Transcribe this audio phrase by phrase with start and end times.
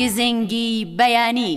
[0.00, 1.56] گزنگی بەیانی.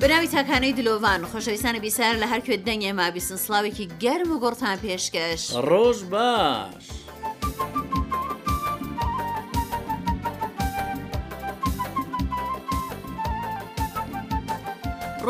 [0.00, 5.42] بەناوی تاکانەی دلۆڤان خۆشەویستانە بیسار لە هەرکوێ دەنگێ ما بیسن سلااوێکی گەرم و گۆڕتان پێشکەش
[5.68, 6.86] ڕۆژ باش.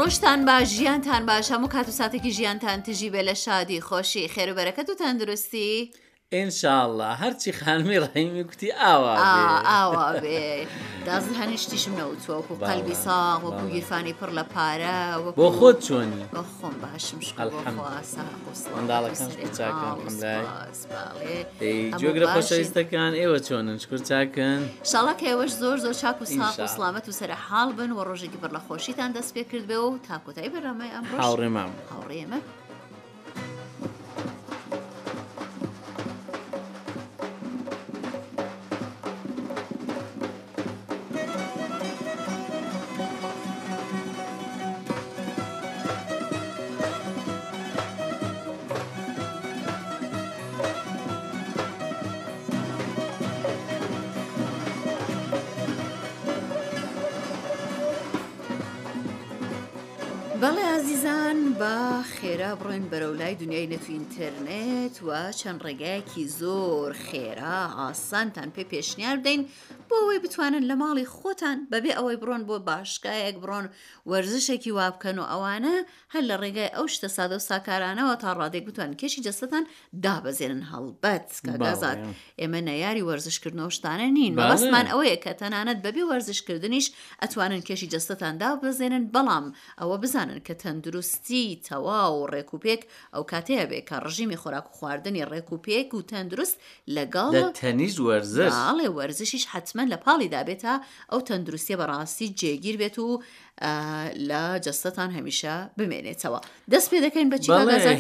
[0.00, 4.88] ڕۆژتان باش ژیانتان باش هەموو کات و ساتێکی ژیانتان تژی بێ لە شادی خۆشی خێروبەرەکەت
[4.91, 5.91] و تەندروستی.
[6.33, 9.14] ئینشاءله هەرچی خانمی ڕحیمی کوتی ئاوا
[9.67, 10.05] ئاوا
[11.06, 14.95] دازن هەنیشتیشم نەوتوەکو قەلبی ساغ وەکو گیرفانی پڕ لە پارە
[15.37, 17.19] بۆ خۆت چۆنی بە خۆم باشم
[22.00, 27.05] جۆگرە خۆشەویستەکان ئێوە چۆنن شکر چاکن شڵک ئێوەش زۆر زۆر چاک و ساخ و سلامەت
[27.09, 30.91] و سرە حاڵ بن و ڕۆژێکی بڕ لە خۆشیتان دەست پێ کردبێ و تاکۆتایی بەرەمای
[30.94, 32.41] ئەم هاوڕێمام هاوڕێمە
[60.91, 61.74] ئازیزان بە
[62.16, 65.10] خێرا بڕۆین بەرەو لای دنیای نەتو ئینتەرنێت و
[65.41, 69.42] چەند ڕێگایەکی زۆر خێرا ئاسانتان پێ پێشنیار بدەین
[69.91, 73.67] بۆ ئەوەی بتوانن لە ماڵی خۆتان بەبێ ئەوەی بڕۆن بۆ باشگایەک بڕۆن
[74.11, 75.75] وەرزشێکی وابکەن و ئەوانە
[76.15, 79.65] هەر لە ڕێگای ئەو شتە سادە و ساکارانەوە تا ڕادێک بتوان کێشی جەستان
[80.05, 81.99] دابەزێنن هەڵبەت کەگازات
[82.41, 86.87] ئێمە نەیاری وەرزشکردنەوە شتانە نین بەڵستمان ئەوەیە کە تەنانەت بەبێ وەرزشکردنیش
[87.22, 89.47] ئەتوانن کێشی جەستان دابزێنن بەڵام
[89.81, 92.83] ئەوە بزانن کە تەندروستی تەواو و ڕێکوپێک
[93.15, 96.57] ئەو کاتەیە بێ کە ڕژیمی خۆراک و خواردنی ڕێکوپێک و تەندروست
[96.97, 97.31] لەگەڵ
[97.61, 98.55] تەنیز وەرزش
[99.01, 100.72] وەرزشیش حتمما دەسمەند لە پاڵی دابێتە
[101.12, 103.22] ئەو تەندروستی بەڕاستی جێگیر بێت و
[104.28, 106.41] لە جستتان هەمیشە بمێنێتەوە
[106.72, 107.52] دەست پێ دەکەین بەچی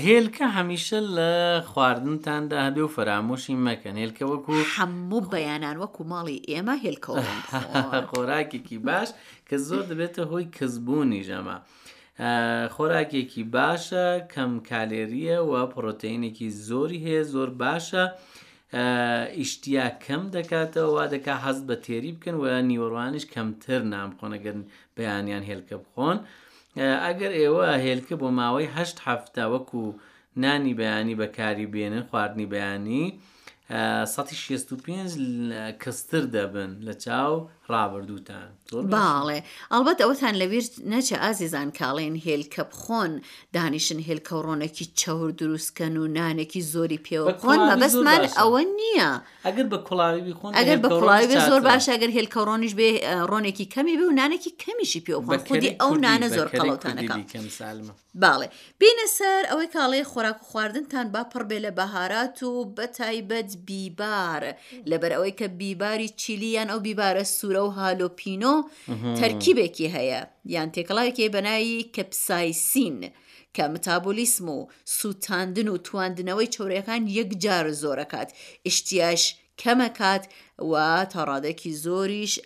[0.06, 1.32] هێلکە هەمیشە لە
[1.70, 7.12] خواردنتاندا هەبێ و فرامۆشی مەکەن هێلکە وەکو هەموو بەیانان وەکو ماڵی ئێمە هێلکە
[8.10, 9.08] خۆراکێکی باش
[9.48, 11.56] کە زۆر دەبێتە هۆی کەسبوونی ژەمە.
[12.76, 18.04] خۆراکێکی باشە کەم کالێریە و پرۆتینێکی زۆری هەیە زۆر باشە
[18.78, 24.58] ئیشتیا کەم دەکاتەوە وا دەکا حەز بە تێری بکەن و نیوەڕوانش کەمتر نامخۆنەگەن
[24.96, 26.16] بەیانیان هێلکە بخۆن
[27.04, 29.82] ئەگەر ئێوە هێلکە بۆ ماوەی هەشت هەفتە وەکو
[30.42, 33.04] نانی بەیانی بەکاری بێنن خواردنی بەیانی
[33.70, 35.12] 1605
[35.82, 37.32] کەستر دەبن لە چاو
[37.74, 38.48] ڕابردووتان
[38.94, 39.38] باڵێ
[39.72, 43.12] ئەلبەت ئەوەتان لەویر نەچە ئازیزان کاڵێن هێل کە بخۆن
[43.56, 49.12] دانیشن هێل کەڕۆنێکی چەور دروستکەن و نانێکی زۆری پێوەخۆن بە بەسمان ئەوە نییە
[49.46, 52.88] ئەگەر بە کوڵاوی خۆن ئەگەر بە کوڵاوی زۆر باش ئەگەر هێل کەڕۆنیش بێ
[53.30, 57.20] ڕۆنێکی کەمی بێ و نانێکی کەمیشی پێوەخۆن خودی ئەو نانە زۆر قەڵەوتانەکەم
[58.22, 58.48] باڵێ
[58.80, 63.50] بینە سەر ئەوەی کاڵێ خۆراک و خواردنتان با پڕ بێ لە بەهارات و بە تایبەت
[63.68, 64.42] بیبار
[64.90, 68.54] لەبەر ئەوەی کە بیباری چیلیان ئەو بیبارە سوورە لەگەڵ هالۆپینۆ
[69.20, 70.20] تەرکیبێکی هەیە
[70.54, 72.98] یان تێکەڵایەکی بەنایی کەپسایسین.
[73.56, 74.58] کە متابولیسم و
[74.96, 78.28] سووتاندن و تواندنەوەی چۆرەکان یەکجار زۆرەکات،
[78.68, 79.22] ئشتیاش
[79.60, 80.24] کەمەکات
[80.60, 82.38] و تاڕادێکی زۆریش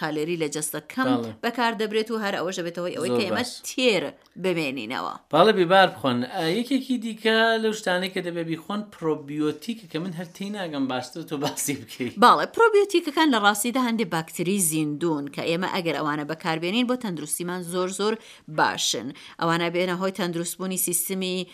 [0.00, 1.10] کالری لە جەستەکەم
[1.44, 4.04] بەکار دەبرێت و هەر ئەوەشە بێتەوەی ئەوەی کە ئێمە تێر
[4.44, 6.18] ببێنینەوە باڵە بیبار بخۆن
[6.58, 11.74] یەکێکی دیکە لەو شتانێک کە دەبێ بیخۆن پرۆبیۆتیکە کە من هەرتی ناگەم باشتر تۆ باسی
[11.80, 17.62] بکەیت باڵێ پرۆبیۆتیکەکان لە ڕاستیدا هەندێک باکتری زیندون کە ئێمە ئەگەر ئەوانە بەکاربێنین بۆ تەندروستیمان
[17.72, 18.14] زۆر زۆر
[18.58, 19.08] باشن
[19.40, 21.46] ئەوانە بێنە هۆی تەندروستبوونی سیستمی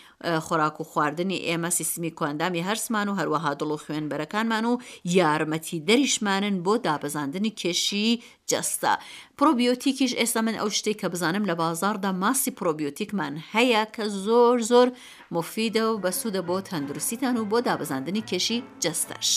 [0.45, 4.73] خۆراک و خواردنی ئێمە سیستمی کواندامی هەرسمان و هەروەها دڵ و خوێنبەرەکانمان و
[5.17, 8.11] یارمەتی دەری دانیشمانن بۆ دابزاندنی کێشی
[8.51, 8.93] جەستە
[9.37, 14.87] پرۆبیۆتیکیش ئێستا من ئەو شتێک کە بزانم لە بازاردا ماسی پرۆبیۆتیکمان هەیە کە زۆر زۆر
[15.35, 19.29] مفیدە و بەسوودە بۆ تەندروستیتان و بۆ دابزاندنی کێشی جەستەش.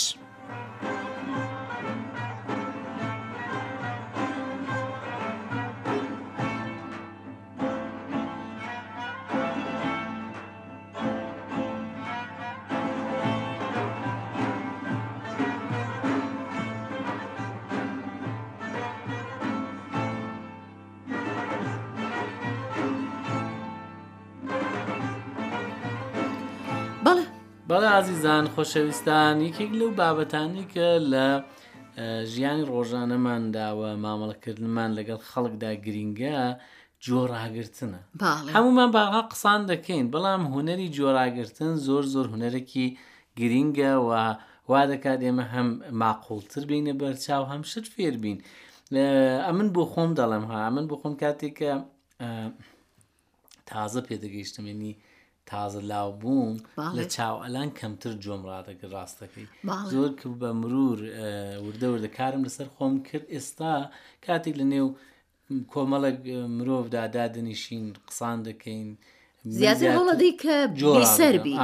[27.71, 31.27] بەڵێ عزیزان خۆشەویستان یەکێک لەو بابەتانی کە لە
[32.33, 36.39] ژیانی ڕۆژانەمان داوە مامەڵەکردنمان لەگەڵ خەڵکدا گرینگە
[37.07, 38.01] جۆڕاگرتنە
[38.57, 42.87] هەمومان باغا قسان دەکەین بەڵام هوەری جۆراگرتن زۆر زۆر هوەرێکی
[43.41, 44.11] گرینگە و
[44.71, 45.69] وا دەکات ئێمە هەم
[46.03, 48.39] ماقولتر بینە بەرچاو هەم شت فێر بین
[49.47, 51.71] ئەمن بۆ خۆم دەڵم ها من بۆ خۆم کاتێک کە
[53.69, 54.95] تازە پێدەگەیشتمێنی
[55.49, 56.55] تازە لاو بووم
[56.99, 59.47] لە چاو ئەلان کەمتر جۆم ڕادەکە ڕاستەکەی
[59.93, 60.99] زۆر کرد بە مرور
[61.67, 63.75] وردە وردە کارم لەسەر خۆم کرد ئێستا
[64.27, 64.89] کاتێک لە نێو
[65.73, 66.19] کۆمەڵک
[66.57, 68.89] مرۆڤدا دادنیشین قسان دەکەین
[69.61, 71.57] زیاتر هەڵەدەی کە جۆ سەربی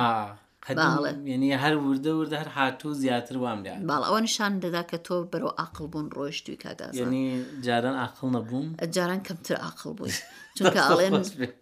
[0.71, 5.15] ینی هەر وردە وردە هەر هاتوو زیاتر وام لێ باڵ ئەوە نیشان دەدا کە تۆ
[5.33, 7.25] بەرەو ئاقل بوون ڕۆشتوی کاگاز ینی
[7.67, 8.67] جاران ئاقل نەبووم
[8.97, 10.15] جاران کەمتر ئاقل بووی
[10.57, 11.13] چونکە ئاڵێن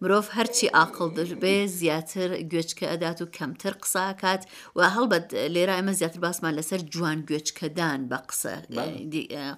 [0.01, 4.43] مرۆڤ هەرچی ئاقل دەبێ زیاتر گوێچکە ئەدات و کەمتر قساکات
[4.75, 5.25] و هەڵبەت
[5.55, 8.53] لێرە ئەمە زیاتر باسمان لەسەر جوان گوێچکەدان بە قسە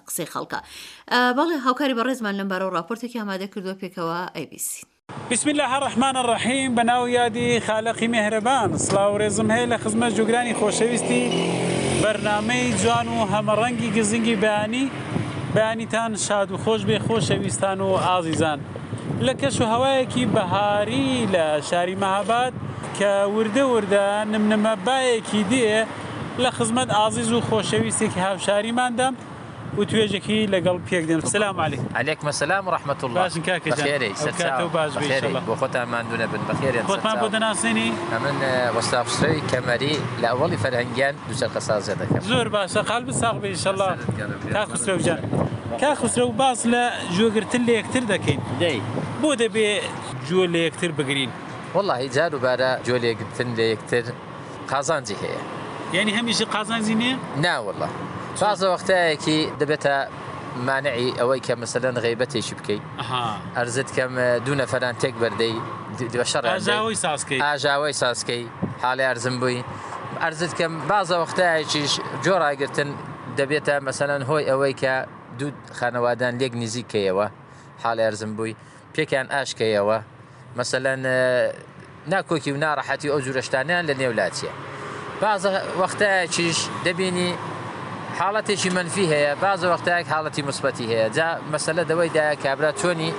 [0.08, 0.58] قسەی خەڵکە
[1.38, 4.87] بەڵێ هاوکاری بە ڕێزمان لەم بارەوە راپۆرتێکی ئامادە کردووە پێکەوە ئەیبیسی
[5.32, 11.22] بسم لە هەڕحمان ڕحیم بەناو یادی خالەقی مهرەبان سلااو ڕێزم هەیە لە خزمە جوگرانی خۆشەویستی
[12.02, 14.86] بەرنمەی جوان و هەمەڕەنگی گزنگی بەیانی
[15.54, 18.60] بەیانیتان شاد و خۆش بێ خۆشەویستان و ئازیزان
[19.26, 22.52] لە کەش و هەوایەکی بەهاری لە شاری مەهاباد
[22.98, 25.76] کە وردە وردە نمنمەبایەکی دێ
[26.42, 29.14] لە خزمەت ئازیز و خۆشەویستێکی هاوشاریماندام
[29.76, 34.10] و توێژێکی لەگەڵ پێک دێن سلام علی علێک مەسلام ڕحمت الله باشن کاکە خێری
[34.76, 34.92] باش
[35.48, 38.36] بۆ خۆتان مادونە بن بەخێری خۆتمان بۆ دەناسیێنی ئەمن
[38.76, 43.88] وەستافسەوی کەمەری لە ئەوڵی فەرهنگیان دوچەرخە سازە دەکەم زۆر باشە قالب ساق بێشله
[44.54, 45.20] تا خسرەوجان
[45.80, 46.82] کا خسرە و باس لە
[47.16, 48.40] جۆگرتن لە یەکتر دەکەین
[49.22, 49.70] بۆ دەبێ
[50.28, 51.30] جوۆ لە یەکتر بگرین
[51.74, 54.02] والله جار وبارە جۆ لێگرتن لە یەکتر
[54.70, 55.40] قازانجی هەیە
[55.96, 57.14] یعنی هەمیشه قازانزی نیە
[57.44, 57.88] ناوەله
[58.40, 59.94] فازە وەختەیەکی دەبێتە
[60.66, 62.82] مانعی ئەوەی کە مەسەدەن غیبەتێکی بکەیت
[63.56, 64.12] ئەرزت کەم
[64.44, 65.54] دوو نەفەران تێک بەردەی
[66.32, 68.42] شەڕژاوی ساسکەی ئاژاوی ساسکەی
[68.84, 69.62] حاڵی ئەرزم بووی
[70.24, 71.92] ئەرزت کەم بازە وەختەیەکیش
[72.24, 72.90] جۆڕایگرتن
[73.38, 74.94] دەبێتە مەسەەن هۆی ئەوەی کە
[75.38, 77.26] دوو خانەوادان لێک نزیکەیەوە
[77.84, 78.54] حاڵی ئەرزم بووی
[78.94, 79.98] پێکیان ئاشکەیەوە
[80.58, 81.00] مەسەەن
[82.12, 84.52] ناکۆکی و ناڕەحەتی ئەو جوورشتانیان لە نێولاتیە
[85.22, 85.50] بازە
[85.80, 87.30] وەختەیەکیش دەبینی
[88.20, 93.10] حاڵەتێکی منفی هەیە باز وەختەیەک حاڵەتی مثبەتی هەیە جا مەسلە دەوەی دایە کابرا چۆنی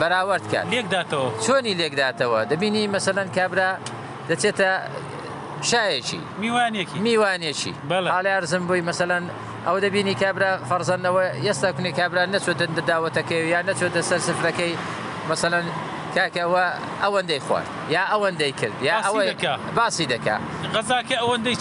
[0.00, 3.70] بەراورد کرد لێکداتەوە چۆنی لێکداتەوە دەبینی مەسەەن کابرا
[4.28, 4.70] دەچێتە
[5.70, 9.24] شایەکی میوانێکی میوانێکی بەڵی ئارزم بووی مەسەەن
[9.66, 14.72] ئەو دەبینی کابرا فەرزانەوە ئێستا کونی کابرا نەچۆتە داوەتەکەی یان نەچۆتە سەر سفرەکەی
[15.30, 15.64] مەسەەن
[16.16, 16.64] کاکەوە
[17.02, 19.28] ئەوەندەی خوارد یا ئەوەندەی کرد یا ئەوەی
[19.78, 20.42] باسی دەکات.
[20.74, 21.56] غەزاکە ئەوەندەی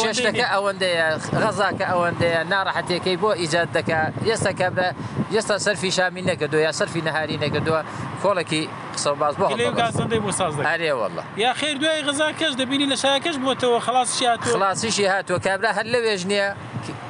[0.00, 1.06] چێشتەکە ئەوەندەیە
[1.44, 3.98] غەزاکە ئەوەندەیە ناڕەحەتێکەکەی بۆ ئیجاد دەکە
[4.30, 4.86] ئێستاکە بە
[5.34, 7.80] ئێستا سەرفی شامی نەکردو یا سەرفی نەهاری نەکردووە
[8.22, 8.62] کۆڵێکی
[8.94, 9.44] قسە باز بۆ
[9.82, 14.46] گازندەی بۆ ساز هەرێوەڵە یا خیر دوای غەزا کەش دەبینی لە شایەکەش بۆتەوە خلاصشی هاتو
[14.56, 16.48] خلاصیشی هاتووە کابرا هەر لەوێژ نییە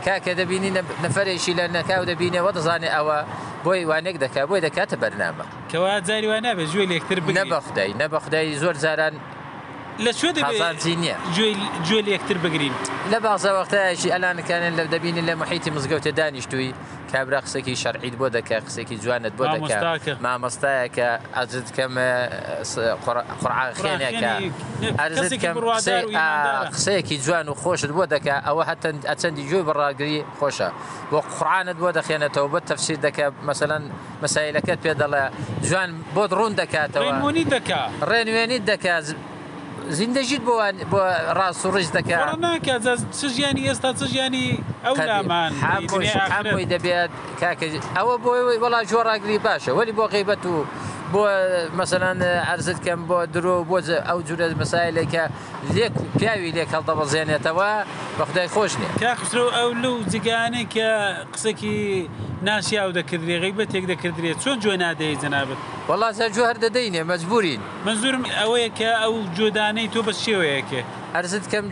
[0.06, 0.70] کاکە دەبینی
[1.04, 3.18] نەفرێکی لە نەکاو دەبینەوە دەزانێ ئەوە
[3.64, 8.46] بۆی وانێک دەکات بۆی دەکاتە بەرنامە کەوا جاری وانە بە ژوێ لێکتر بنە بەخدای نەبەخدای
[8.62, 9.14] زۆر جاران
[10.06, 10.30] لەکوێ
[11.02, 11.16] نیە
[11.86, 12.74] گوێ یەکتر بگرین
[13.12, 16.70] لە بازە وەختایشی ئەلانەکانن لە دەبینین لە محیتی مزگەوتە دانیشتووی
[17.12, 19.78] کابرا قسێکی شەرعید بۆ دەکە قسێکی جوانت بۆ دەکە
[20.24, 22.08] مامەستایەکە ئەجد کەمە
[23.42, 24.32] قڕعاخێنەکە
[26.74, 30.68] قسەیەکی جوان و خۆشت بۆ دەکە ئەوە هەتەن ئەچەندی جوێ بەڕاگری خۆشە
[31.12, 33.82] بۆ قڕانت بۆ دەخێنێتەوە بە تەفسیر دەکە مەسەەن
[34.24, 35.22] مەسایلەکەت پێ دەڵێ
[35.68, 37.10] جوان بۆت ڕوون دەکاتەوە
[38.10, 39.06] ڕێنوێنی دەکات
[39.90, 41.00] زیندەژیت بۆوان بۆ
[41.38, 42.74] ڕاست و ڕژ دەکات ناکە
[43.18, 45.50] چ ژیانی ئێستا چ ژیانی ئەو لامان
[46.36, 47.10] هەمۆی دەبێت
[47.40, 47.66] کاکە
[47.98, 50.56] ئەوە بۆی وەڵا جۆڕاگری باشە وەلی بۆ غیبەت و
[51.14, 51.22] بۆ
[51.80, 52.16] مەسەلاەن
[52.48, 53.76] ئەرزت کەم بۆ درۆ بۆ
[54.08, 55.24] ئەو جورە مەسایلێکە
[55.74, 57.70] لێک پیاوی لێک هەڵدەبەزێنێتەوە
[58.18, 60.88] بە خدای خۆش نیە کاخسترۆ ئەو لەو جگانەی کە
[61.34, 61.76] قسەکی
[62.48, 68.68] ناسیاو دەکردێ غیبەتێک دەکردێت چۆن جوێ نادەی جەنابێت وڵاتە جو هەر دەدەینێ مەجبورین منزورم ئەوەیە
[68.78, 70.82] کە ئەو جۆدانەی تۆ بە شێوەیەکێ
[71.16, 71.64] ئەرزت کەم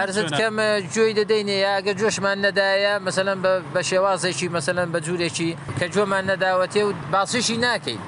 [0.00, 0.54] ئەرزت کەم
[0.94, 3.38] جوێی دەدەینێ یاگە جۆشمان نەدایە مەسەلەن
[3.74, 8.00] بە شێوازێکی مەسەلەن بە جوورێکی کە جۆمان نەداوەتێ و باسیشی ناکەین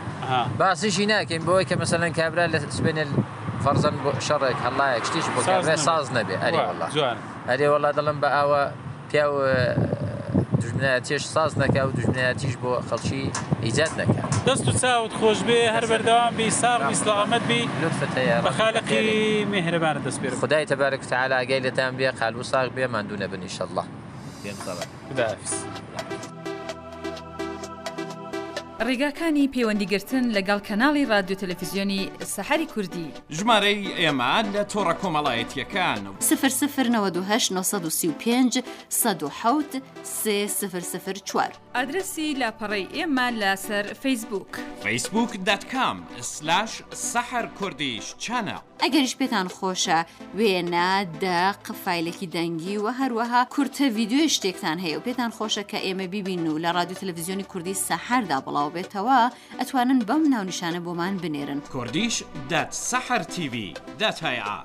[0.58, 3.04] باسیشی ناکەین بۆی کە مەسەەن کابرا لە سبێنێ
[3.64, 6.58] فەرزەن بۆ شەڕێک هەڵایە شتیش بۆ کابرا ساز نەبێ ئەری
[7.48, 8.62] ئەری وڵا دەڵم بە ئاوە
[9.10, 9.26] پیا
[10.60, 13.24] دژمنایەتیش ساز نەکە و دژمنایەتیش بۆ خەڵکی
[13.64, 19.02] ئیجاد نەکە دەست و چاوت خۆش بێ هەر بەردەوام بی ساغ ئیسلامەت بی لطفتەیە بەخالقی
[19.54, 23.84] مهرەبانە دەست بێ خدای تەبارك تعالی ئەگەی لەتان بێ قالو ساغ بێ مادوونە بنیشەله
[24.42, 25.24] پێ خدا
[28.88, 32.02] ڕێگاکانی پەیوەندیگرتن لەگەڵ کەناڵی رادیو تەلەفیزیۆنی
[32.34, 38.62] سەحری کوردی ژمارەی ئێمە لە تۆڕە کۆمەڵایەتیەکان و سفر سفر 1995
[40.82, 44.52] سفر چوار ئادرسی لاپەڕی ئێمە لەسەر فیسبوک
[44.84, 50.00] facebook.com/سەحر کوردیش چەنە ئەگەریش پێتان خۆشە
[50.38, 50.90] وێنە
[51.22, 56.46] دا قفایلێکی دەنگی و هەروەها کورتە ویددیوی شتێکتان هەیە و پێتان خۆشە کە ئێمە بیبین
[56.48, 59.20] و لە رادیو تەلەڤزیۆنی کوردی سەحردا بڵاو بڵاو بێتەوە
[59.60, 62.14] ئەتوانن بەم ناونشانە بۆمان بنێرن کوردیش
[62.50, 63.54] دەت سەحر TV
[64.00, 64.56] دەتهیا.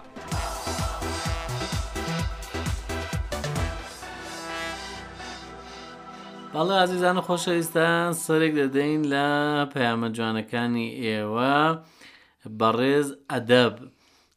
[6.53, 9.27] بەڵێ عزیزانە خۆشەویستان سەرێک دەدەین لە
[9.73, 11.55] پەیامە جوانەکانی ئێوە
[12.59, 13.75] بەڕێز ئەدەب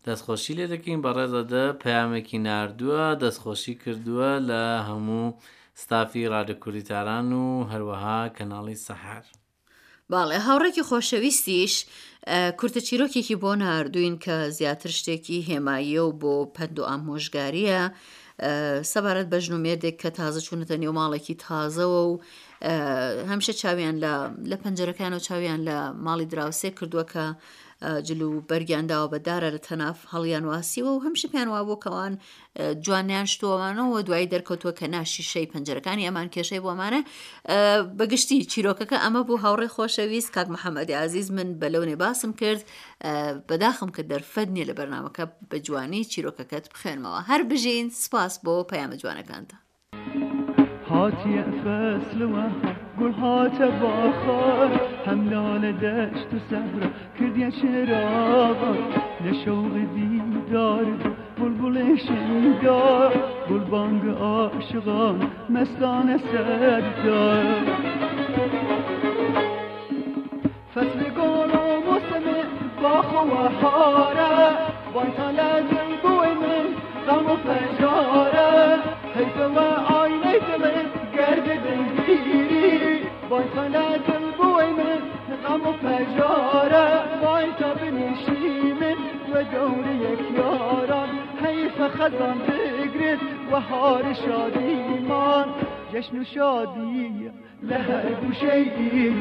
[0.07, 5.37] دەستخۆشی لێ دەکەین بەڕێزەدە پامێکی نردووە دەستخۆشی کردووە لە هەموو
[5.83, 9.25] ستافی ڕادکوریتاران و هەروەها کەناڵی سەحار.
[10.12, 11.75] باڵێ هاوڕێکی خۆشەویستیش
[12.59, 17.81] کورتە چیرۆکێکی بۆ نردوین کە زیاتر شتێکی هێماییە و بۆ پند و ئامۆژگاریە
[18.92, 22.12] سەبارەت بە ژنومێردێک کە تازە چوونەتە نێو ماڵێکی تازەوە و
[23.31, 23.97] هەمشە چاویان
[24.50, 25.76] لە پەنجەرەکان و چاویان لە
[26.07, 27.25] ماڵی دراوسێ کردووە کە
[27.82, 32.14] جلو بەرگیانداوە بەدارە لە تەناف هەڵیان واسیوە و هەمش پێیان وا بۆکەوان
[32.84, 37.00] جوانیان شتوانەوە دوای دەرکەوتووە کە ناشی شەی پەنجەکانی ئەمان کێشەی بۆمانە
[37.98, 42.62] بەگشتی چیرۆکەکە ئەمە بوو هاوڕێ خۆشەویست کاک محەممەدی عزیز من بە لەونێ باسم کرد
[43.48, 48.96] بەداخم کە دەرفەت نیە لە بەرنامەکە بە جوانی چیرۆکەکەت بخێنمەوە هەر بژین سپاس بۆ پەیامە
[49.02, 49.56] جوانەکانتە
[50.92, 52.32] هاتی فصل و
[53.00, 54.70] گل هات باخار
[55.06, 58.75] هم لاله دشت و صحرا کردی شرابا
[59.25, 60.87] لشوق دیدار
[61.38, 63.12] بلبل شیدار
[63.50, 65.20] گل بانگ عاشقان
[65.50, 67.44] مستان سردار
[70.75, 72.25] فصل گل و موسم
[72.82, 74.50] باخ و حاره
[74.94, 76.66] وانتا لازم بوی من
[77.08, 83.00] غم و فجاره حیفما آینه دمت گرد دنگیری
[83.31, 85.00] وای تا نه دل بوی من
[85.45, 88.97] غم و پجاره وای تا بنشی من
[89.35, 91.09] و دور یک یاران
[91.45, 93.21] حیف خزان بگرد
[93.52, 95.47] و هار شادیمان
[95.94, 97.30] جشن و شادی
[97.68, 97.78] لە
[98.22, 98.64] گوشەی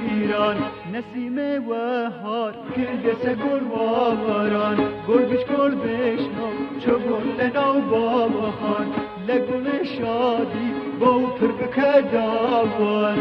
[0.10, 0.58] ایران
[0.94, 6.50] نەسیمە وەهار کردەسە گل واباران گرگش گل بشنۆ
[6.82, 8.88] چۆ گل لە ناو بابەخان
[9.28, 13.20] لە گوڵە شادی بۆ پڕ بکە داوان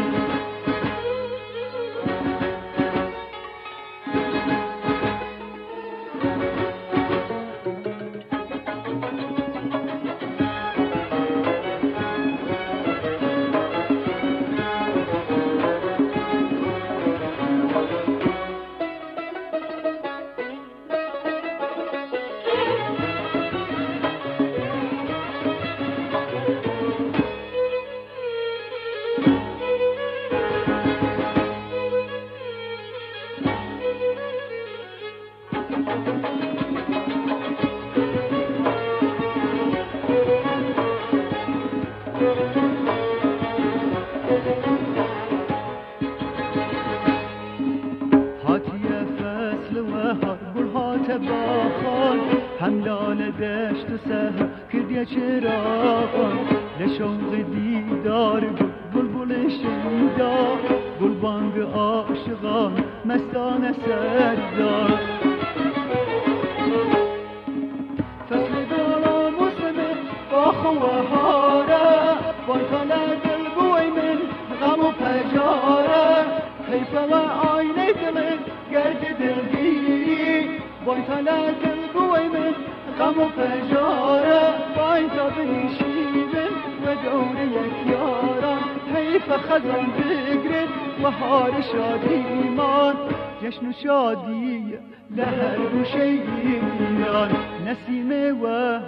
[76.91, 77.19] سوا
[77.57, 78.39] آینه دلت
[78.71, 80.49] گرد دلگیری
[80.85, 82.55] وای تا لکن بوی من
[82.99, 84.41] غم و فجاره
[84.77, 86.53] وای تا بنشیبن
[86.85, 88.57] و دور یک یارا
[88.95, 90.69] حیف خزم بگرد
[91.03, 92.95] و حال شادیمان
[93.43, 94.73] جشن و شادی
[95.15, 97.31] لهر گوشه ایران
[97.67, 98.45] نسیم و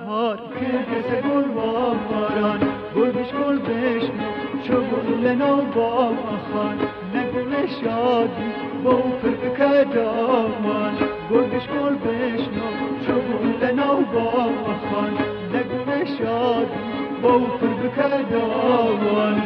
[0.08, 2.60] هار کرکس گل و باران
[2.96, 4.14] گل بشکل بشم
[4.68, 6.10] چو گل نو با
[6.54, 6.80] خان
[7.82, 8.50] شادی
[8.84, 10.94] بۆ پردەکە داوان
[11.30, 12.68] بۆ دشکۆل بشنۆ
[13.04, 15.12] چبوون لە ناو باخان
[15.54, 16.80] نەگونە شادی
[17.22, 19.38] بۆ پردەکە داوان.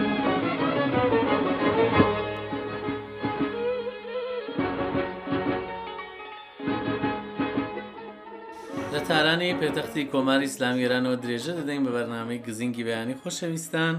[8.93, 13.95] لە تارانی پێتەختی کۆماری ئسلامیێرانەوە درێژە دەدەین بە بەرنامەی گزینگی بەیانی خۆشەویستان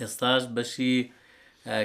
[0.00, 0.94] ئێستاش بەشی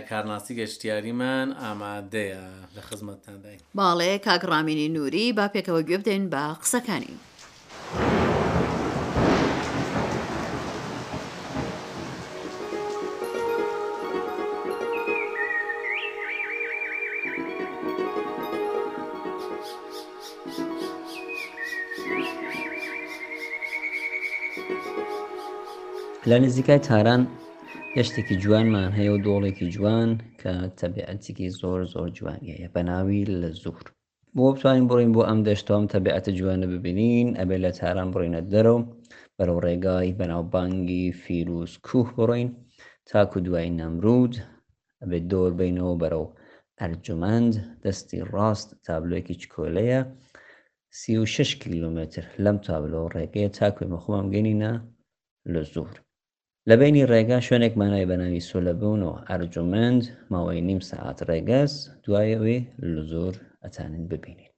[0.09, 2.45] کارناسی گەشتیاریمان ئامادەیە
[2.75, 7.15] لە خزمەتتاندای باڵێ کاگڕامینی نووری با پێکەوە گوێ بدەین با قسەکانی.
[26.29, 27.21] لە نزیکای تاران
[27.97, 30.09] هێشتێکی جوانمان هەیە و دۆڵێکی جوان
[30.41, 33.85] کە تەبیعەتێکی زۆر زۆر جوانیە بەناوی لە زوور
[34.35, 38.83] بۆ بتوانین بڕین بۆ ئەم دەشتۆم تەبیعەتە جوانە ببینین ئەبێ لە تاران بڕینە دەرەوە
[39.37, 42.49] بەرەو ڕێگای بەناوبانگی فیروس کوه بڕین
[43.09, 44.33] تاکو دوای نەمرود
[45.01, 46.25] ئەبێت دۆر بینەوە بەرەو
[46.79, 47.53] ئەرجمەند
[47.83, 50.01] دەستی ڕاست تابلۆکی چکۆلەیە
[50.99, 54.71] سی و 6 کیلومتر لەم تابلۆ ڕێگەیە تاکوی مەخۆم گەنینە
[55.53, 55.97] لە زوور
[56.69, 61.71] لە بینی ڕێگا شوێنێک مانای بەناوی سۆلەبوونەوە ئەرجومند ماوەی نیم سەعات ڕێگەز
[62.05, 62.59] دوایەوەی
[62.93, 63.33] لە زۆر
[63.63, 64.51] ئەتانن ببینین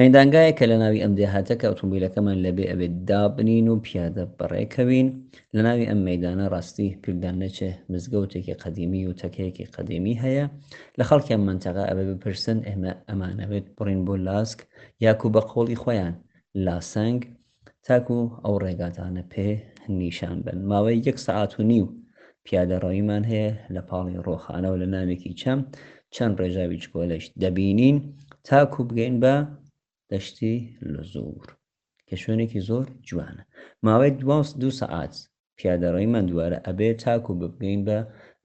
[0.00, 5.08] مەدانگایە کە لە ناوی ئەم دێهاتەکە ئۆتۆمبیلەکەمان لەبێ ئەوێت دابنین و پیادە بەڕێکەوین
[5.54, 10.46] لە ناوی ئەم مەدانە ڕاستی پیردان نەچێ مزگەوتێکی قەدیمی و تەکەیەکی قەدیمی هەیە
[10.98, 14.58] لە خەڵکیان منتەقا ئەبێ بپرسن ئێمە ئەمانەوێت بڕین بۆ لاسک
[15.06, 16.14] یاکو بە قۆڵی خۆیان
[16.64, 17.18] لاسەنگ
[17.86, 19.50] تاکو ئەو ڕێگاتانە پێ
[19.92, 21.86] نیشان بن ماوەی یەک سعات و نیو
[22.48, 25.60] پیادە ڕەویمان هەیە لە پاڵی ڕۆخانەوە لە نامێکی چەم
[26.14, 27.96] چەند ڕێژاوی چکۆلەش دەبینین
[28.48, 29.34] تاکو بگەین بە
[30.10, 30.56] دەشتی
[30.92, 31.46] لە زۆر
[32.08, 33.42] کە شوێنێکی زۆر جوانە
[33.86, 35.14] ماوەی دواست دو سعات
[35.58, 37.98] پیادەڕەویمان دووارە ئەبێ تاکو ببگەین بە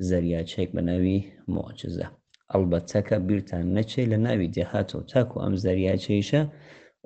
[0.08, 1.20] زەریاچێک بە ناوی
[1.54, 2.08] مۆجززە
[2.52, 6.42] ئەڵبەتەکە بیرتان نەچێت لە ناوی دێهاتەوە تاکو ئەم زەریاچەیشە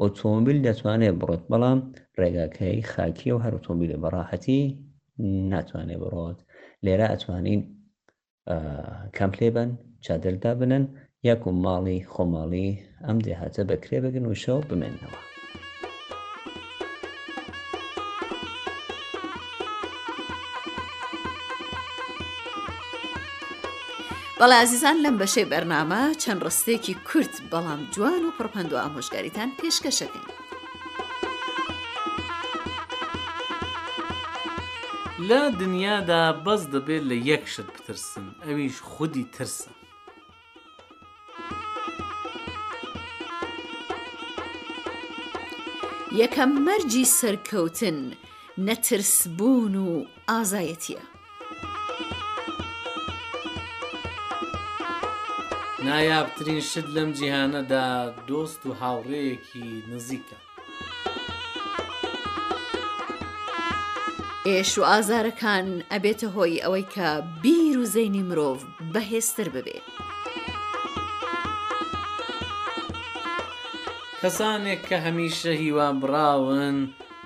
[0.02, 1.80] ئۆتۆمبیل دەتوانێت بڕۆت بەڵام
[2.20, 4.62] ڕێگاکەی خاکی و هەر ئۆتۆمبیلی بەڕاحەتی
[5.52, 6.40] ناتوانێت بڕۆت
[6.86, 7.62] لێرە ئەتوانین
[9.18, 9.70] کەمپلێ بن
[10.06, 10.84] چادردا بنن
[11.30, 12.70] یەک و ماڵی خۆماڵی
[13.06, 15.20] ئەم دێهاتە بەکرێ بگن و شەو بمێنەوە.
[24.46, 30.26] بەڵە عزیزان لەم بەشەی بەرنامە چەند ڕستێکی کورت بەڵام جوان و پڕپند و ئامۆژگاریتان پێشکەشەکەین.
[35.28, 39.70] لە دنیادا بەس دەبێت لە یەک شت بترسن ئەویش خودی ترسە.
[46.22, 48.00] یەکەم مەرجی سەرکەوتن
[48.68, 49.88] نەترسبوون و
[50.30, 51.04] ئازایەتیە.
[55.84, 57.92] نایابترین شت لەم جیهانەدا
[58.30, 60.40] دۆست و هاوڕەیەکی نزیکە.
[64.48, 67.10] ئێش و ئازارەکان ئەبێتە هۆی ئەوەی کە
[67.44, 68.60] بیر و زەینی مرۆڤ
[68.94, 69.86] بەهێستر ببێت.
[74.22, 76.78] کەسانێک کە هەمیشە هیوابراون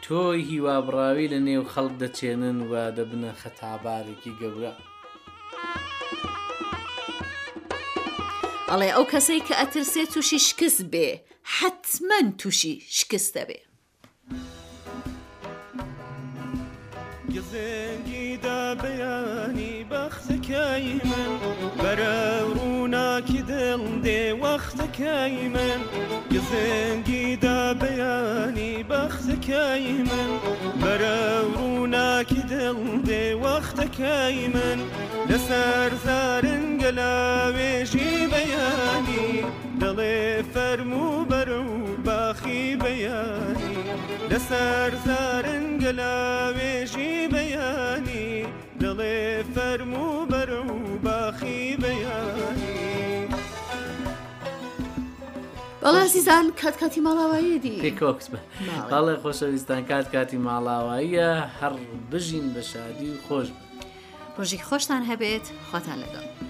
[0.05, 4.73] تۆی هیوابراوی لە نێو خەڵک دەچێنن و دەبنە خەتابارێکی گەورە.
[8.71, 11.07] ئەڵێ ئەو کەسەی کە ئەترسێ تووشی شکست بێ
[11.55, 13.59] حتمەن تووشی شکستە بێ.
[17.33, 21.31] گزێنگی دا بەیانی بەختەکەی من
[21.81, 22.19] بەرە
[22.57, 25.79] ڕووناکی دڵ دێ وەختەکەی من
[26.33, 30.29] گزێنگی دا بەیانی بەختەکەی من
[30.81, 31.21] بەرە
[31.53, 31.76] ڕوون
[32.17, 34.79] خاکی دڵ دێ وەختەکەی من
[35.29, 39.27] لەسەر زارن گەلاوێژی بەیانی
[39.81, 40.17] دەڵێ
[40.53, 41.65] فەرمو بەر و
[42.07, 43.75] باخی بەیانی
[44.31, 48.33] لەسەر زارن گەلاوێژی بەیانی
[48.81, 49.19] دڵێ
[49.55, 50.71] فەرمو بەر و
[51.05, 51.96] باخی بەیانی
[55.87, 58.39] بەڵاسیزان کات کاتی ماڵاوایی دی پێکۆکس بە
[58.91, 61.73] باڵێ خۆشەویستان کات کاتی ماڵاواییە هەر
[62.11, 63.47] بژین بە شادی و خۆش
[64.37, 66.46] ڕۆژی خۆشتان هەبێت خۆتان لەگەڵ.